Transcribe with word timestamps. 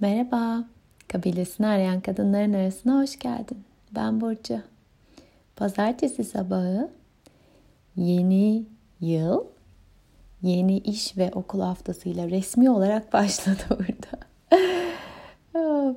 Merhaba, 0.00 0.64
kabilesini 1.08 1.66
arayan 1.66 2.00
kadınların 2.00 2.52
arasına 2.52 3.02
hoş 3.02 3.18
geldin. 3.18 3.58
Ben 3.94 4.20
Burcu. 4.20 4.60
Pazartesi 5.56 6.24
sabahı 6.24 6.90
yeni 7.96 8.64
yıl, 9.00 9.44
yeni 10.42 10.78
iş 10.78 11.16
ve 11.16 11.30
okul 11.34 11.60
haftasıyla 11.60 12.30
resmi 12.30 12.70
olarak 12.70 13.12
başladı 13.12 13.62
burada. 13.70 14.24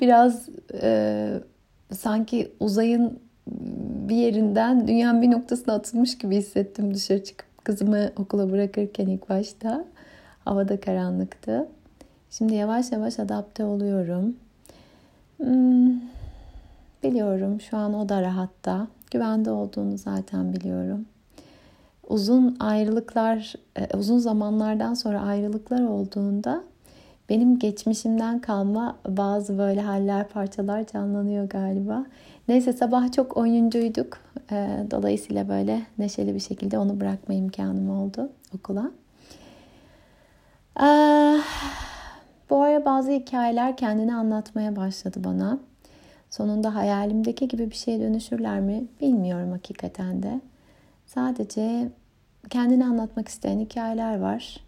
Biraz 0.00 0.48
e, 0.82 1.30
sanki 1.92 2.52
uzayın 2.60 3.20
bir 4.08 4.16
yerinden 4.16 4.88
dünyanın 4.88 5.22
bir 5.22 5.30
noktasına 5.30 5.74
atılmış 5.74 6.18
gibi 6.18 6.36
hissettim 6.36 6.94
dışarı 6.94 7.24
çıkıp 7.24 7.64
kızımı 7.64 8.12
okula 8.16 8.50
bırakırken 8.50 9.06
ilk 9.06 9.28
başta. 9.28 9.84
Havada 10.44 10.80
karanlıktı. 10.80 11.68
Şimdi 12.38 12.54
yavaş 12.54 12.92
yavaş 12.92 13.18
adapte 13.18 13.64
oluyorum. 13.64 14.36
Hmm, 15.36 16.00
biliyorum 17.02 17.60
şu 17.60 17.76
an 17.76 17.94
o 17.94 18.08
da 18.08 18.22
rahatta. 18.22 18.86
Güvende 19.10 19.50
olduğunu 19.50 19.98
zaten 19.98 20.52
biliyorum. 20.52 21.06
Uzun 22.08 22.56
ayrılıklar, 22.60 23.54
e, 23.76 23.96
uzun 23.96 24.18
zamanlardan 24.18 24.94
sonra 24.94 25.20
ayrılıklar 25.20 25.82
olduğunda 25.82 26.62
benim 27.28 27.58
geçmişimden 27.58 28.38
kalma 28.38 28.96
bazı 29.08 29.58
böyle 29.58 29.80
haller, 29.80 30.28
parçalar 30.28 30.86
canlanıyor 30.86 31.48
galiba. 31.48 32.06
Neyse 32.48 32.72
sabah 32.72 33.12
çok 33.12 33.36
oyuncuyduk. 33.36 34.18
E, 34.52 34.86
dolayısıyla 34.90 35.48
böyle 35.48 35.82
neşeli 35.98 36.34
bir 36.34 36.40
şekilde 36.40 36.78
onu 36.78 37.00
bırakma 37.00 37.34
imkanım 37.34 37.90
oldu 37.90 38.30
okula. 38.54 38.90
Ah, 40.76 41.81
bu 42.52 42.62
ara 42.62 42.84
bazı 42.84 43.10
hikayeler 43.10 43.76
kendini 43.76 44.14
anlatmaya 44.14 44.76
başladı 44.76 45.24
bana. 45.24 45.58
Sonunda 46.30 46.74
hayalimdeki 46.74 47.48
gibi 47.48 47.70
bir 47.70 47.74
şeye 47.74 48.00
dönüşürler 48.00 48.60
mi 48.60 48.84
bilmiyorum 49.00 49.50
hakikaten 49.50 50.22
de. 50.22 50.40
Sadece 51.06 51.88
kendini 52.50 52.84
anlatmak 52.84 53.28
isteyen 53.28 53.60
hikayeler 53.60 54.18
var. 54.18 54.60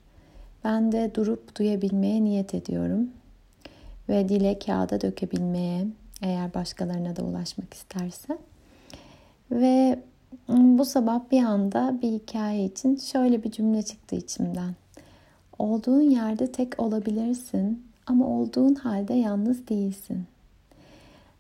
Ben 0.65 0.93
de 0.93 1.15
durup 1.15 1.59
duyabilmeye 1.59 2.25
niyet 2.25 2.55
ediyorum. 2.55 3.11
Ve 4.09 4.29
dile 4.29 4.59
kağıda 4.59 5.01
dökebilmeye 5.01 5.87
eğer 6.23 6.55
başkalarına 6.55 7.17
da 7.17 7.23
ulaşmak 7.23 7.75
isterse. 7.75 8.39
Ve 9.51 9.99
bu 10.49 10.85
sabah 10.85 11.21
bir 11.31 11.43
anda 11.43 11.99
bir 12.03 12.13
hikaye 12.13 12.65
için 12.65 12.97
şöyle 12.97 13.45
bir 13.45 13.51
cümle 13.51 13.83
çıktı 13.83 14.17
içimden. 14.17 14.75
Olduğun 15.59 16.01
yerde 16.01 16.53
tek 16.53 16.81
olabilirsin 16.81 17.85
ama 18.07 18.27
olduğun 18.27 18.75
halde 18.75 19.15
yalnız 19.15 19.69
değilsin. 19.69 20.25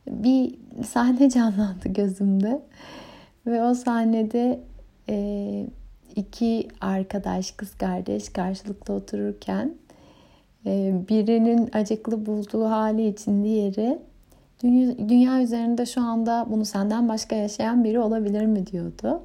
Bir 0.06 0.54
sahne 0.86 1.30
canlandı 1.30 1.88
gözümde 1.88 2.62
ve 3.46 3.62
o 3.62 3.74
sahnede 3.74 4.60
e, 5.08 5.66
iki 6.16 6.68
arkadaş, 6.80 7.52
kız 7.52 7.74
kardeş 7.74 8.28
karşılıklı 8.28 8.94
otururken 8.94 9.74
e, 10.66 10.94
birinin 11.08 11.70
acıklı 11.72 12.26
bulduğu 12.26 12.64
hali 12.64 13.08
için 13.08 13.44
diğeri 13.44 13.98
dünya, 14.62 15.08
dünya 15.08 15.42
üzerinde 15.42 15.86
şu 15.86 16.00
anda 16.00 16.46
bunu 16.50 16.64
senden 16.64 17.08
başka 17.08 17.36
yaşayan 17.36 17.84
biri 17.84 17.98
olabilir 17.98 18.46
mi 18.46 18.66
diyordu. 18.66 19.20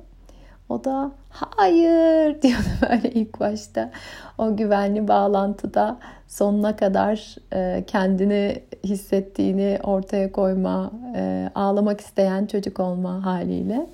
O 0.70 0.84
da 0.84 1.12
hayır 1.30 2.42
diyordu 2.42 2.70
böyle 2.90 3.12
ilk 3.12 3.40
başta. 3.40 3.92
O 4.38 4.56
güvenli 4.56 5.08
bağlantıda 5.08 5.98
sonuna 6.28 6.76
kadar 6.76 7.36
e, 7.54 7.84
kendini 7.88 8.64
hissettiğini 8.84 9.80
ortaya 9.84 10.32
koyma, 10.32 10.92
e, 11.16 11.50
ağlamak 11.56 12.02
isteyen 12.02 12.46
çocuk 12.46 12.80
olma 12.80 13.26
haliyle. 13.26 13.88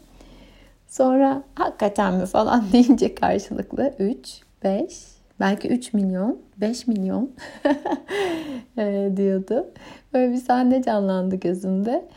Sonra 0.88 1.44
hakikaten 1.56 2.14
mi 2.14 2.26
falan 2.26 2.64
deyince 2.74 3.16
karşılıklı 3.16 3.94
3, 4.00 4.42
5, 4.64 5.06
belki 5.40 5.68
3 5.68 5.94
milyon, 5.94 6.40
5 6.58 6.88
milyon 6.88 7.32
e, 8.78 9.12
diyordu. 9.18 9.68
Böyle 10.14 10.34
bir 10.34 10.38
sahne 10.38 10.84
canlandı 10.84 11.36
gözümde. 11.36 12.08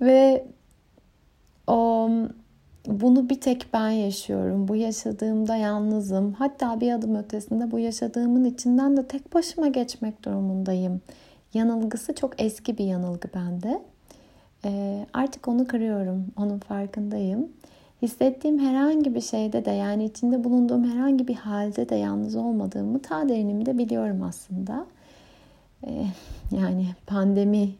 Ve 0.00 0.46
o 1.66 2.08
bunu 2.86 3.28
bir 3.28 3.40
tek 3.40 3.66
ben 3.72 3.90
yaşıyorum. 3.90 4.68
Bu 4.68 4.76
yaşadığımda 4.76 5.56
yalnızım. 5.56 6.32
Hatta 6.32 6.80
bir 6.80 6.92
adım 6.92 7.16
ötesinde 7.16 7.70
bu 7.70 7.78
yaşadığımın 7.78 8.44
içinden 8.44 8.96
de 8.96 9.06
tek 9.06 9.34
başıma 9.34 9.68
geçmek 9.68 10.24
durumundayım. 10.24 11.00
Yanılgısı 11.54 12.14
çok 12.14 12.42
eski 12.42 12.78
bir 12.78 12.84
yanılgı 12.84 13.28
bende. 13.34 13.82
Ee, 14.64 15.06
artık 15.12 15.48
onu 15.48 15.66
kırıyorum. 15.66 16.26
Onun 16.36 16.58
farkındayım. 16.58 17.48
Hissettiğim 18.02 18.58
herhangi 18.58 19.14
bir 19.14 19.20
şeyde 19.20 19.64
de 19.64 19.70
yani 19.70 20.04
içinde 20.04 20.44
bulunduğum 20.44 20.84
herhangi 20.84 21.28
bir 21.28 21.34
halde 21.34 21.88
de 21.88 21.94
yalnız 21.94 22.36
olmadığımı 22.36 23.02
ta 23.02 23.28
derinimde 23.28 23.78
biliyorum 23.78 24.22
aslında. 24.22 24.86
Ee, 25.86 26.06
yani 26.50 26.86
pandemiyi 27.06 27.74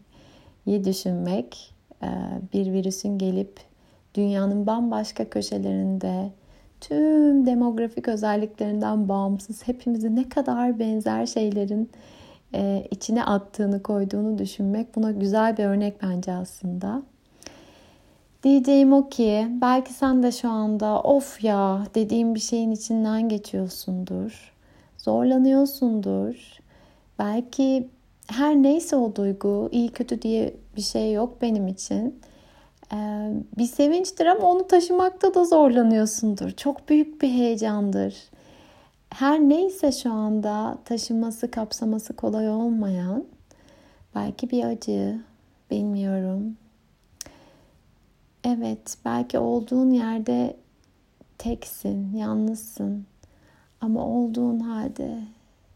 düşünmek, 0.84 1.74
e, 2.02 2.08
bir 2.52 2.72
virüsün 2.72 3.18
gelip 3.18 3.60
dünyanın 4.16 4.66
bambaşka 4.66 5.30
köşelerinde 5.30 6.30
tüm 6.80 7.46
demografik 7.46 8.08
özelliklerinden 8.08 9.08
bağımsız 9.08 9.68
hepimizi 9.68 10.16
ne 10.16 10.28
kadar 10.28 10.78
benzer 10.78 11.26
şeylerin 11.26 11.90
e, 12.54 12.86
içine 12.90 13.24
attığını 13.24 13.82
koyduğunu 13.82 14.38
düşünmek 14.38 14.96
buna 14.96 15.10
güzel 15.12 15.56
bir 15.56 15.64
örnek 15.64 16.02
bence 16.02 16.32
aslında. 16.32 17.02
Diyeceğim 18.42 18.92
o 18.92 19.08
ki 19.08 19.48
belki 19.60 19.92
sen 19.92 20.22
de 20.22 20.32
şu 20.32 20.50
anda 20.50 21.00
of 21.02 21.44
ya 21.44 21.86
dediğim 21.94 22.34
bir 22.34 22.40
şeyin 22.40 22.70
içinden 22.70 23.28
geçiyorsundur. 23.28 24.52
Zorlanıyorsundur. 24.98 26.58
Belki 27.18 27.88
her 28.26 28.54
neyse 28.54 28.96
o 28.96 29.16
duygu 29.16 29.68
iyi 29.72 29.88
kötü 29.88 30.22
diye 30.22 30.54
bir 30.76 30.82
şey 30.82 31.12
yok 31.12 31.42
benim 31.42 31.68
için 31.68 32.20
bir 33.58 33.66
sevinçtir 33.66 34.26
ama 34.26 34.50
onu 34.50 34.66
taşımakta 34.66 35.34
da 35.34 35.44
zorlanıyorsundur. 35.44 36.50
Çok 36.50 36.88
büyük 36.88 37.22
bir 37.22 37.28
heyecandır. 37.28 38.14
Her 39.10 39.40
neyse 39.40 39.92
şu 39.92 40.12
anda 40.12 40.78
taşıması, 40.84 41.50
kapsaması 41.50 42.16
kolay 42.16 42.48
olmayan 42.48 43.24
belki 44.14 44.50
bir 44.50 44.64
acı, 44.64 45.20
bilmiyorum. 45.70 46.56
Evet, 48.44 48.98
belki 49.04 49.38
olduğun 49.38 49.90
yerde 49.90 50.56
teksin, 51.38 52.16
yalnızsın. 52.16 53.06
Ama 53.80 54.06
olduğun 54.06 54.60
halde 54.60 55.18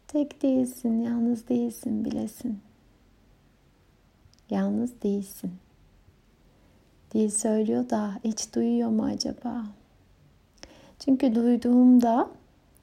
tek 0.07 0.41
değilsin, 0.41 1.01
yalnız 1.01 1.47
değilsin 1.47 2.05
bilesin. 2.05 2.59
Yalnız 4.49 5.01
değilsin. 5.03 5.51
Dil 7.13 7.29
söylüyor 7.29 7.89
da 7.89 8.11
hiç 8.23 8.55
duyuyor 8.55 8.89
mu 8.89 9.05
acaba? 9.05 9.65
Çünkü 10.99 11.35
duyduğumda, 11.35 12.27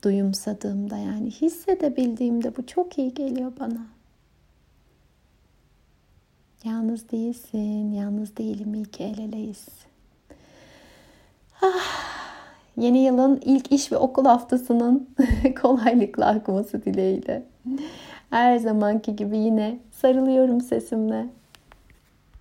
duyumsadığımda 0.04 0.96
yani 0.96 1.30
hissedebildiğimde 1.30 2.56
bu 2.56 2.66
çok 2.66 2.98
iyi 2.98 3.14
geliyor 3.14 3.52
bana. 3.60 3.86
Yalnız 6.64 7.10
değilsin, 7.10 7.92
yalnız 7.92 8.36
değilim, 8.36 8.74
iyi 8.74 8.84
ki 8.84 9.04
el 9.04 9.18
eleyiz. 9.18 9.66
Ah, 11.62 12.18
yeni 12.76 12.98
yılın 12.98 13.40
ilk 13.44 13.72
iş 13.72 13.92
ve 13.92 13.96
okul 13.96 14.24
haftasının 14.24 15.08
kolaylıkla 15.62 16.26
akması 16.26 16.84
dileğiyle. 16.84 17.42
Her 18.30 18.58
zamanki 18.58 19.16
gibi 19.16 19.38
yine 19.38 19.78
sarılıyorum 19.90 20.60
sesimle 20.60 21.26